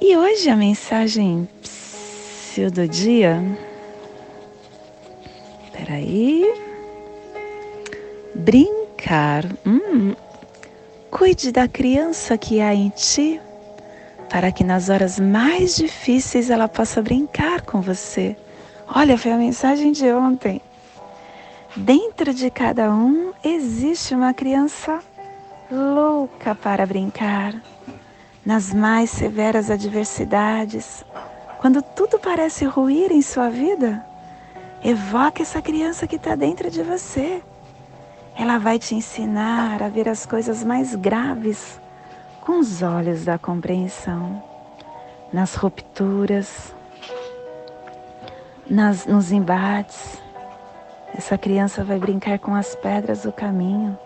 E 0.00 0.16
hoje 0.16 0.48
a 0.48 0.54
mensagem 0.54 1.48
do 2.72 2.86
dia. 2.86 3.42
Peraí. 5.72 6.44
Brincar. 8.32 9.44
Hum. 9.66 10.14
Cuide 11.10 11.50
da 11.50 11.66
criança 11.66 12.38
que 12.38 12.60
há 12.60 12.72
em 12.72 12.90
ti, 12.90 13.40
para 14.30 14.52
que 14.52 14.62
nas 14.62 14.88
horas 14.88 15.18
mais 15.18 15.74
difíceis 15.74 16.48
ela 16.48 16.68
possa 16.68 17.02
brincar 17.02 17.62
com 17.62 17.80
você. 17.80 18.36
Olha, 18.94 19.18
foi 19.18 19.32
a 19.32 19.36
mensagem 19.36 19.90
de 19.90 20.04
ontem. 20.12 20.62
Dentro 21.74 22.32
de 22.32 22.52
cada 22.52 22.88
um 22.88 23.32
existe 23.42 24.14
uma 24.14 24.32
criança 24.32 25.02
louca 25.70 26.54
para 26.54 26.86
brincar. 26.86 27.54
Nas 28.44 28.72
mais 28.72 29.10
severas 29.10 29.70
adversidades, 29.70 31.04
quando 31.58 31.82
tudo 31.82 32.18
parece 32.18 32.64
ruir 32.64 33.10
em 33.10 33.20
sua 33.20 33.48
vida, 33.48 34.04
evoque 34.84 35.42
essa 35.42 35.60
criança 35.60 36.06
que 36.06 36.16
está 36.16 36.36
dentro 36.36 36.70
de 36.70 36.82
você. 36.82 37.42
Ela 38.38 38.58
vai 38.58 38.78
te 38.78 38.94
ensinar 38.94 39.82
a 39.82 39.88
ver 39.88 40.08
as 40.08 40.24
coisas 40.24 40.62
mais 40.62 40.94
graves 40.94 41.80
com 42.40 42.60
os 42.60 42.82
olhos 42.82 43.24
da 43.24 43.38
compreensão, 43.38 44.42
nas 45.32 45.54
rupturas, 45.54 46.72
nas, 48.68 49.06
nos 49.06 49.32
embates 49.32 50.20
essa 51.16 51.38
criança 51.38 51.82
vai 51.82 51.98
brincar 51.98 52.38
com 52.38 52.54
as 52.54 52.74
pedras 52.74 53.22
do 53.22 53.32
caminho 53.32 53.98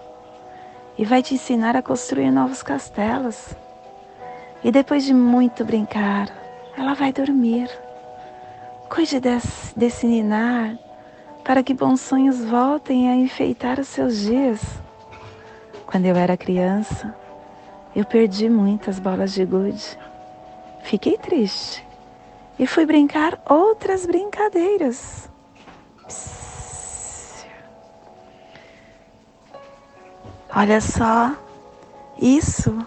e 1.01 1.05
vai 1.07 1.23
te 1.23 1.33
ensinar 1.33 1.75
a 1.77 1.83
construir 1.83 2.31
novos 2.31 2.63
castelos. 2.63 3.57
E 4.63 4.71
depois 4.71 5.03
de 5.03 5.15
muito 5.15 5.65
brincar, 5.65 6.29
ela 6.77 6.93
vai 6.93 7.11
dormir. 7.11 7.71
Cuide 8.87 9.19
desse, 9.19 9.79
desse 9.79 10.07
ninar 10.07 10.77
para 11.43 11.63
que 11.63 11.73
bons 11.73 12.03
sonhos 12.03 12.45
voltem 12.45 13.09
a 13.09 13.17
enfeitar 13.17 13.81
os 13.81 13.89
seus 13.89 14.19
dias. 14.21 14.61
Quando 15.87 16.05
eu 16.05 16.15
era 16.15 16.37
criança, 16.37 17.17
eu 17.97 18.05
perdi 18.05 18.51
muitas 18.51 18.99
bolas 18.99 19.33
de 19.33 19.47
gude. 19.47 19.99
Fiquei 20.83 21.17
triste 21.17 21.83
e 22.59 22.67
fui 22.67 22.85
brincar 22.85 23.41
outras 23.49 24.05
brincadeiras. 24.05 25.31
Psst. 26.07 26.40
Olha 30.55 30.81
só, 30.81 31.33
isso 32.21 32.85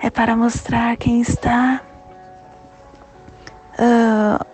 é 0.00 0.10
para 0.10 0.36
mostrar 0.36 0.96
quem 0.96 1.20
está 1.20 1.80
uh, 3.74 4.44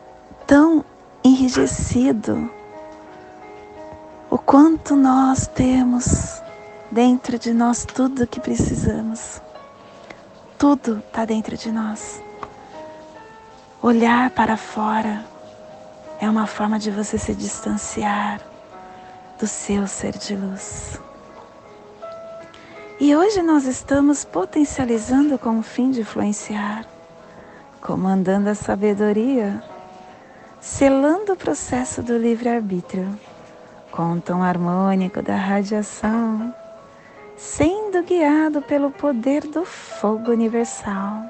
tão 0.47 0.85
enrijecido, 1.25 2.51
o 4.31 4.37
quanto 4.37 4.95
nós 4.95 5.47
temos 5.47 6.43
dentro 6.91 7.39
de 7.39 7.55
nós 7.55 7.87
tudo 7.87 8.25
o 8.25 8.27
que 8.27 8.41
precisamos. 8.41 9.41
Tudo 10.59 10.99
está 10.99 11.25
dentro 11.25 11.57
de 11.57 11.73
nós. 11.73 12.23
Olhar 13.81 14.29
para 14.31 14.59
fora 14.59 15.25
é 16.21 16.29
uma 16.29 16.47
forma 16.47 16.79
de 16.79 16.91
você 16.91 17.17
se 17.17 17.35
distanciar 17.35 18.41
do 19.39 19.47
seu 19.47 19.87
ser 19.87 20.19
de 20.19 20.37
luz. 20.37 21.01
E 23.01 23.15
hoje 23.15 23.43
nós 23.43 23.65
estamos 23.65 24.25
potencializando 24.25 25.39
com 25.39 25.61
o 25.61 25.63
fim 25.63 25.93
de 25.93 26.01
influenciar, 26.01 26.85
comandando 27.81 28.49
a 28.49 28.57
sabedoria, 28.57 29.63
selando 30.61 31.33
o 31.33 31.37
processo 31.37 32.03
do 32.03 32.19
livre-arbítrio, 32.19 33.09
com 33.93 34.15
o 34.15 34.21
tom 34.21 34.43
harmônico 34.43 35.23
da 35.23 35.37
radiação, 35.37 36.53
sendo 37.37 38.03
guiado 38.03 38.63
pelo 38.63 38.91
poder 38.91 39.43
do 39.43 39.65
fogo 39.65 40.33
universal, 40.33 41.23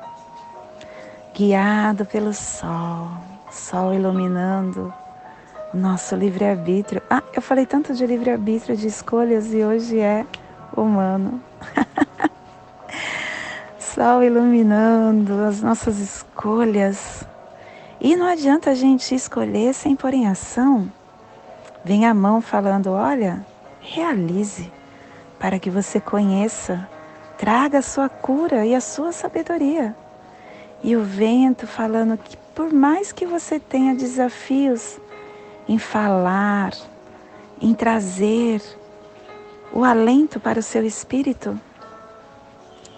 guiado 1.34 2.06
pelo 2.06 2.32
sol, 2.32 3.10
sol 3.50 3.92
iluminando 3.92 4.90
o 5.74 5.76
nosso 5.76 6.16
livre-arbítrio. 6.16 7.02
Ah, 7.10 7.22
eu 7.34 7.42
falei 7.42 7.66
tanto 7.66 7.92
de 7.92 8.06
livre-arbítrio, 8.06 8.74
de 8.74 8.86
escolhas, 8.86 9.52
e 9.52 9.62
hoje 9.62 9.98
é 9.98 10.24
humano. 10.74 11.42
Sol 13.78 14.22
iluminando 14.22 15.44
as 15.44 15.62
nossas 15.62 15.98
escolhas. 15.98 17.26
E 18.00 18.14
não 18.14 18.26
adianta 18.26 18.70
a 18.70 18.74
gente 18.74 19.14
escolher 19.14 19.74
sem 19.74 19.96
pôr 19.96 20.14
em 20.14 20.26
ação. 20.26 20.90
Vem 21.84 22.06
a 22.06 22.14
mão 22.14 22.40
falando: 22.40 22.90
olha, 22.92 23.44
realize, 23.80 24.70
para 25.38 25.58
que 25.58 25.70
você 25.70 26.00
conheça, 26.00 26.88
traga 27.36 27.78
a 27.78 27.82
sua 27.82 28.08
cura 28.08 28.64
e 28.66 28.74
a 28.74 28.80
sua 28.80 29.12
sabedoria. 29.12 29.96
E 30.82 30.94
o 30.94 31.02
vento 31.02 31.66
falando 31.66 32.16
que, 32.16 32.36
por 32.54 32.72
mais 32.72 33.10
que 33.10 33.26
você 33.26 33.58
tenha 33.58 33.94
desafios 33.94 34.98
em 35.68 35.78
falar, 35.78 36.72
em 37.60 37.74
trazer 37.74 38.62
o 39.72 39.84
alento 39.84 40.40
para 40.40 40.58
o 40.58 40.62
seu 40.62 40.84
espírito, 40.84 41.58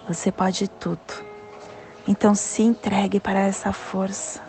você 0.07 0.31
pode 0.31 0.67
tudo. 0.67 1.31
Então 2.07 2.33
se 2.33 2.63
entregue 2.63 3.19
para 3.19 3.39
essa 3.39 3.71
força 3.71 4.41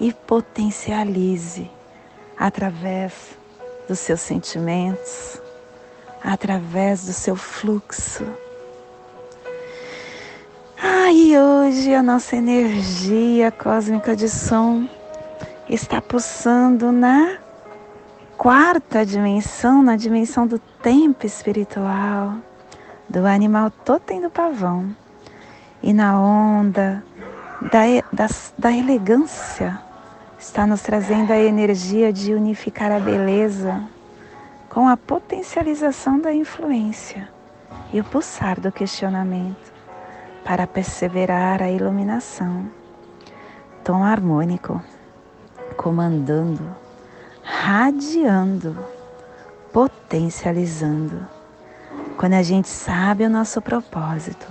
e 0.00 0.12
potencialize 0.12 1.70
através 2.36 3.12
dos 3.88 3.98
seus 3.98 4.20
sentimentos, 4.20 5.40
através 6.22 7.04
do 7.04 7.12
seu 7.12 7.36
fluxo. 7.36 8.24
Ah, 10.80 11.12
e 11.12 11.36
hoje 11.38 11.94
a 11.94 12.02
nossa 12.02 12.36
energia 12.36 13.50
cósmica 13.50 14.14
de 14.14 14.28
som 14.28 14.88
está 15.68 16.00
pulsando 16.00 16.92
na 16.92 17.43
quarta 18.36 19.06
dimensão, 19.06 19.82
na 19.82 19.96
dimensão 19.96 20.46
do 20.46 20.58
tempo 20.58 21.26
espiritual, 21.26 22.34
do 23.08 23.26
animal 23.26 23.70
totem 23.70 24.20
do 24.20 24.28
pavão, 24.28 24.94
e 25.82 25.92
na 25.92 26.20
onda 26.20 27.02
da, 27.60 27.80
da, 28.12 28.26
da 28.58 28.72
elegância, 28.72 29.80
está 30.38 30.66
nos 30.66 30.82
trazendo 30.82 31.32
a 31.32 31.38
energia 31.38 32.12
de 32.12 32.34
unificar 32.34 32.92
a 32.92 33.00
beleza 33.00 33.82
com 34.68 34.88
a 34.88 34.96
potencialização 34.96 36.18
da 36.18 36.32
influência 36.32 37.28
e 37.92 38.00
o 38.00 38.04
pulsar 38.04 38.60
do 38.60 38.72
questionamento 38.72 39.72
para 40.44 40.66
perseverar 40.66 41.62
a 41.62 41.70
iluminação. 41.70 42.66
Tom 43.82 44.02
harmônico, 44.02 44.82
comandando 45.76 46.83
radiando, 47.44 48.76
potencializando. 49.70 51.28
Quando 52.16 52.34
a 52.34 52.42
gente 52.42 52.68
sabe 52.68 53.24
o 53.24 53.30
nosso 53.30 53.60
propósito, 53.60 54.46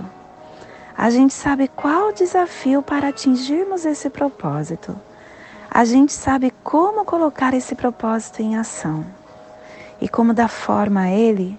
a 0.96 1.10
gente 1.10 1.34
sabe 1.34 1.66
qual 1.66 2.10
o 2.10 2.12
desafio 2.12 2.82
para 2.82 3.08
atingirmos 3.08 3.84
esse 3.84 4.08
propósito. 4.08 4.96
A 5.68 5.84
gente 5.84 6.12
sabe 6.12 6.52
como 6.62 7.04
colocar 7.04 7.52
esse 7.52 7.74
propósito 7.74 8.40
em 8.40 8.56
ação 8.56 9.04
e 10.00 10.08
como 10.08 10.32
dar 10.32 10.48
forma 10.48 11.00
a 11.00 11.10
ele, 11.10 11.58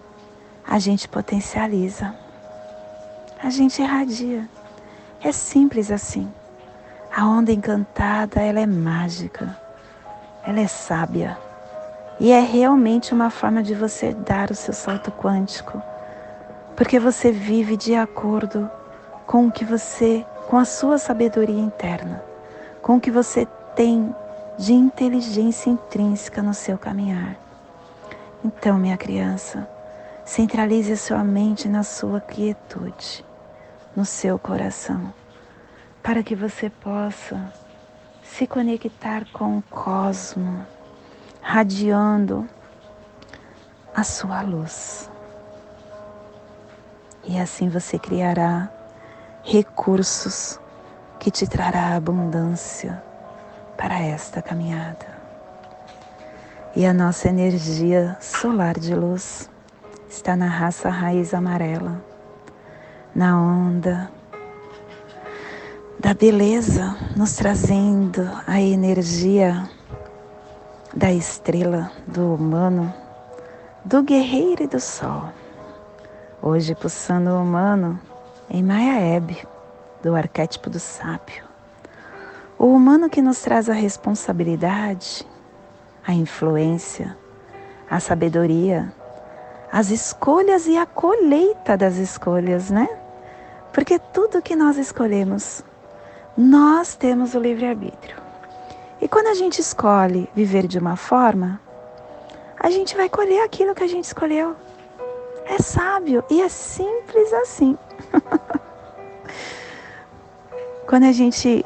a 0.66 0.80
gente 0.80 1.08
potencializa. 1.08 2.16
A 3.44 3.50
gente 3.50 3.82
irradia. 3.82 4.48
É 5.22 5.34
simples 5.34 5.92
assim. 5.92 6.32
A 7.14 7.28
onda 7.28 7.52
encantada, 7.52 8.42
ela 8.42 8.60
é 8.60 8.66
mágica 8.66 9.65
ela 10.46 10.60
é 10.60 10.68
sábia. 10.68 11.38
E 12.20 12.32
é 12.32 12.40
realmente 12.40 13.14
uma 13.14 13.30
forma 13.30 13.62
de 13.62 13.74
você 13.74 14.14
dar 14.14 14.52
o 14.52 14.56
seu 14.56 14.74
salto 14.74 15.12
quântico, 15.12 15.82
porque 16.76 17.00
você 17.00 17.32
vive 17.32 17.76
de 17.76 17.96
acordo 17.96 18.70
com 19.26 19.48
o 19.48 19.52
que 19.52 19.66
você, 19.66 20.26
com 20.48 20.58
a 20.58 20.66
sua 20.66 20.98
sabedoria 20.98 21.60
interna, 21.60 22.24
com 22.82 22.98
o 22.98 23.02
que 23.02 23.12
você 23.12 23.48
tem 23.76 24.16
de 24.58 24.74
inteligência 24.74 25.70
intrínseca 25.70 26.42
no 26.42 26.54
seu 26.54 26.78
caminhar. 26.78 27.36
Então, 28.44 28.78
minha 28.78 28.96
criança, 28.96 29.68
centralize 30.24 30.94
a 30.94 30.98
sua 30.98 31.24
mente 31.24 31.68
na 31.68 31.84
sua 31.84 32.22
quietude, 32.22 33.26
no 33.96 34.06
seu 34.06 34.40
coração, 34.40 35.14
para 36.02 36.24
que 36.24 36.36
você 36.36 36.70
possa 36.70 37.52
se 38.26 38.46
conectar 38.48 39.26
com 39.32 39.60
o 39.60 39.62
cosmo, 39.70 40.66
radiando 41.42 42.48
a 43.96 44.04
sua 44.04 44.42
luz. 44.42 45.10
E 47.24 47.40
assim 47.40 47.70
você 47.70 47.98
criará 47.98 48.70
recursos 49.44 50.60
que 51.20 51.32
te 51.32 51.48
trará 51.48 51.96
abundância 51.96 53.02
para 53.78 54.00
esta 54.00 54.42
caminhada. 54.42 55.16
E 56.76 56.86
a 56.86 56.94
nossa 56.94 57.30
energia 57.30 58.18
solar 58.20 58.78
de 58.78 58.94
luz 58.94 59.50
está 60.10 60.36
na 60.36 60.48
raça 60.48 60.90
raiz 60.90 61.34
amarela, 61.34 62.04
na 63.16 63.40
onda 63.40 64.12
da 66.06 66.14
beleza, 66.14 66.96
nos 67.16 67.34
trazendo 67.34 68.30
a 68.46 68.62
energia 68.62 69.68
da 70.96 71.12
estrela, 71.12 71.92
do 72.06 72.36
humano, 72.36 72.94
do 73.84 74.04
guerreiro 74.04 74.62
e 74.62 74.68
do 74.68 74.80
sol. 74.80 75.30
Hoje, 76.44 76.76
pulsando 76.76 77.32
o 77.32 77.42
humano 77.42 78.00
em 78.52 78.62
Mayaeb, 78.62 79.36
do 80.04 80.14
arquétipo 80.14 80.70
do 80.70 80.80
sábio. 80.80 81.44
O 82.60 82.68
humano 82.68 83.10
que 83.10 83.20
nos 83.20 83.42
traz 83.42 83.68
a 83.68 83.74
responsabilidade, 83.74 85.26
a 86.06 86.14
influência, 86.14 87.18
a 87.90 88.00
sabedoria, 88.00 88.94
as 89.72 89.90
escolhas 89.90 90.68
e 90.68 90.78
a 90.78 90.86
colheita 90.86 91.76
das 91.76 91.96
escolhas, 91.96 92.70
né? 92.70 92.88
Porque 93.74 93.98
tudo 93.98 94.40
que 94.40 94.56
nós 94.56 94.78
escolhemos, 94.78 95.64
nós 96.38 96.96
temos 96.96 97.34
o 97.34 97.40
livre-arbítrio. 97.40 98.18
E 99.02 99.08
quando 99.08 99.28
a 99.28 99.34
gente 99.34 99.60
escolhe 99.60 100.30
viver 100.36 100.68
de 100.68 100.78
uma 100.78 100.98
forma, 100.98 101.62
a 102.60 102.70
gente 102.70 102.96
vai 102.96 103.08
colher 103.08 103.44
aquilo 103.44 103.74
que 103.74 103.84
a 103.84 103.88
gente 103.88 104.06
escolheu. 104.06 104.56
É 105.46 105.58
sábio 105.60 106.24
e 106.30 106.42
é 106.42 106.50
simples 106.50 107.32
assim. 107.34 107.78
Quando 110.88 111.04
a 111.06 111.12
gente 111.12 111.66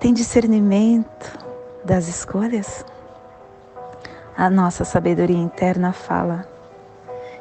tem 0.00 0.12
discernimento 0.12 1.38
das 1.84 2.08
escolhas, 2.08 2.84
a 4.36 4.50
nossa 4.50 4.84
sabedoria 4.84 5.38
interna 5.38 5.92
fala. 5.92 6.48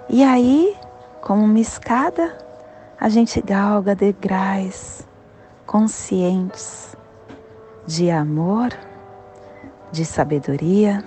E 0.10 0.24
aí, 0.24 0.78
como 1.22 1.44
uma 1.44 1.60
escada, 1.60 2.38
a 3.00 3.10
gente 3.10 3.42
galga 3.42 3.96
degraus 3.96 5.06
conscientes 5.66 6.96
de 7.86 8.10
amor, 8.10 8.70
de 9.92 10.06
sabedoria, 10.06 11.04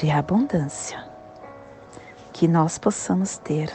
de 0.00 0.10
abundância 0.10 1.04
que 2.32 2.48
nós 2.48 2.78
possamos 2.78 3.38
ter 3.38 3.70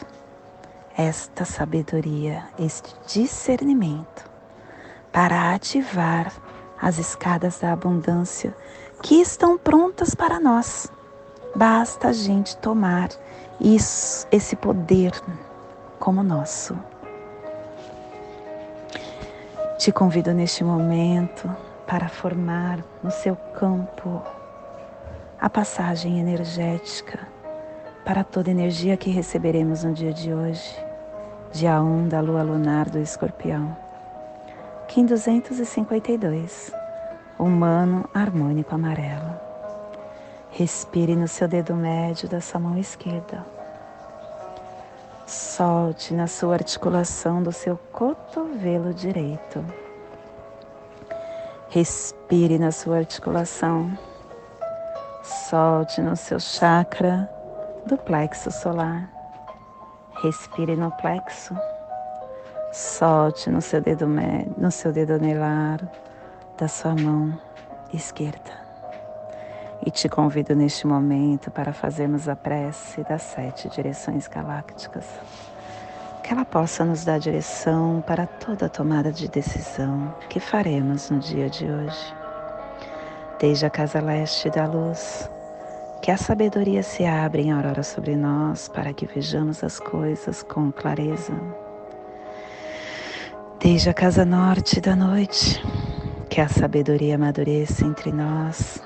esta 0.97 1.45
sabedoria, 1.45 2.43
este 2.57 2.93
discernimento 3.05 4.25
para 5.11 5.53
ativar 5.53 6.33
as 6.81 6.97
escadas 6.97 7.59
da 7.59 7.73
abundância 7.73 8.55
que 9.01 9.15
estão 9.21 9.57
prontas 9.57 10.15
para 10.15 10.39
nós. 10.39 10.91
Basta 11.55 12.09
a 12.09 12.13
gente 12.13 12.57
tomar 12.57 13.09
isso, 13.59 14.27
esse 14.31 14.55
poder 14.55 15.11
como 15.99 16.23
nosso. 16.23 16.77
Te 19.77 19.91
convido 19.91 20.33
neste 20.33 20.63
momento 20.63 21.47
para 21.85 22.09
formar 22.09 22.83
no 23.03 23.11
seu 23.11 23.35
campo 23.35 24.23
a 25.39 25.47
passagem 25.51 26.19
energética 26.19 27.27
para 28.03 28.23
toda 28.23 28.49
energia 28.49 28.97
que 28.97 29.11
receberemos 29.11 29.83
no 29.83 29.93
dia 29.93 30.11
de 30.11 30.33
hoje, 30.33 30.75
dia 31.51 31.79
1 31.79 32.07
da 32.07 32.19
lua 32.21 32.41
lunar 32.41 32.89
do 32.89 32.97
escorpião. 32.97 33.77
Kim 34.87 35.05
252, 35.05 36.73
humano 37.37 38.09
harmônico 38.15 38.73
amarelo. 38.73 39.39
Respire 40.49 41.15
no 41.15 41.27
seu 41.27 41.47
dedo 41.47 41.75
médio 41.75 42.27
da 42.27 42.41
sua 42.41 42.59
mão 42.59 42.79
esquerda. 42.79 43.56
Solte 45.27 46.13
na 46.13 46.25
sua 46.25 46.53
articulação 46.53 47.43
do 47.43 47.51
seu 47.51 47.77
cotovelo 47.91 48.93
direito. 48.93 49.61
Respire 51.67 52.57
na 52.57 52.71
sua 52.71 52.99
articulação. 52.99 53.91
Solte 55.21 56.01
no 56.01 56.15
seu 56.15 56.39
chakra 56.39 57.29
do 57.85 57.97
plexo 57.97 58.49
solar. 58.51 59.11
Respire 60.23 60.77
no 60.77 60.91
plexo. 60.91 61.53
Solte 62.71 63.49
no 63.49 63.61
seu 63.61 63.81
dedo 63.81 64.07
no 64.57 64.71
seu 64.71 64.93
dedo 64.93 65.15
anelar 65.15 65.81
da 66.57 66.69
sua 66.69 66.95
mão 66.95 67.37
esquerda. 67.93 68.66
E 69.87 69.89
te 69.89 70.09
convido 70.09 70.53
neste 70.53 70.85
momento 70.85 71.49
para 71.49 71.71
fazermos 71.71 72.27
a 72.27 72.35
prece 72.35 73.01
das 73.03 73.21
sete 73.21 73.69
direções 73.69 74.27
galácticas. 74.27 75.05
Que 76.21 76.33
ela 76.33 76.43
possa 76.43 76.83
nos 76.83 77.05
dar 77.05 77.17
direção 77.17 78.03
para 78.05 78.27
toda 78.27 78.65
a 78.65 78.69
tomada 78.69 79.13
de 79.13 79.29
decisão 79.29 80.13
que 80.27 80.41
faremos 80.41 81.09
no 81.09 81.19
dia 81.19 81.49
de 81.49 81.63
hoje. 81.63 82.13
Desde 83.39 83.65
a 83.65 83.69
casa 83.69 84.01
leste 84.01 84.49
da 84.49 84.65
luz, 84.65 85.31
que 86.01 86.11
a 86.11 86.17
sabedoria 86.17 86.83
se 86.83 87.05
abra 87.05 87.39
em 87.39 87.53
aurora 87.53 87.81
sobre 87.81 88.17
nós 88.17 88.67
para 88.67 88.91
que 88.91 89.05
vejamos 89.05 89.63
as 89.63 89.79
coisas 89.79 90.43
com 90.43 90.69
clareza. 90.69 91.31
Desde 93.57 93.89
a 93.89 93.93
casa 93.93 94.25
norte 94.25 94.81
da 94.81 94.97
noite, 94.97 95.63
que 96.29 96.41
a 96.41 96.49
sabedoria 96.49 97.15
amadureça 97.15 97.85
entre 97.85 98.11
nós 98.11 98.85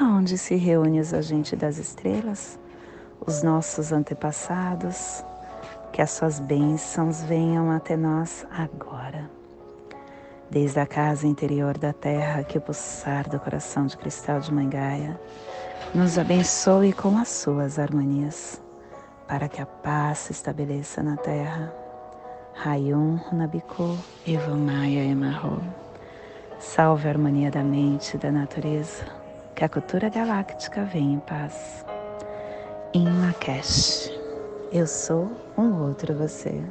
aonde 0.00 0.38
se 0.38 0.54
reúne 0.56 1.00
os 1.00 1.12
agentes 1.12 1.58
das 1.58 1.78
estrelas, 1.78 2.58
os 3.24 3.42
nossos 3.42 3.92
antepassados, 3.92 5.24
que 5.92 6.00
as 6.00 6.10
suas 6.10 6.40
bênçãos 6.40 7.22
venham 7.22 7.70
até 7.70 7.96
nós 7.96 8.46
agora. 8.50 9.30
Desde 10.50 10.80
a 10.80 10.86
casa 10.86 11.26
interior 11.26 11.78
da 11.78 11.92
terra, 11.92 12.44
que 12.44 12.58
o 12.58 12.60
pulsar 12.60 13.28
do 13.28 13.38
coração 13.38 13.86
de 13.86 13.96
cristal 13.96 14.40
de 14.40 14.52
Mangaia 14.52 15.18
nos 15.94 16.18
abençoe 16.18 16.92
com 16.92 17.16
as 17.18 17.28
suas 17.28 17.78
harmonias, 17.78 18.60
para 19.26 19.48
que 19.48 19.62
a 19.62 19.66
paz 19.66 20.18
se 20.18 20.32
estabeleça 20.32 21.02
na 21.02 21.16
terra. 21.16 21.72
Rayum 22.54 23.18
Nabiku 23.32 23.96
Evamaya 24.26 25.04
Emarro. 25.04 25.62
Salve 26.58 27.08
a 27.08 27.10
harmonia 27.10 27.50
da 27.50 27.62
mente 27.62 28.14
e 28.14 28.18
da 28.18 28.30
natureza, 28.30 29.04
que 29.54 29.64
a 29.64 29.68
cultura 29.68 30.08
galáctica 30.08 30.84
venha 30.84 31.14
em 31.14 31.20
paz. 31.20 31.84
Em 32.94 33.06
Makesh, 33.06 34.10
eu 34.72 34.86
sou 34.86 35.30
um 35.56 35.82
outro 35.82 36.14
você. 36.14 36.62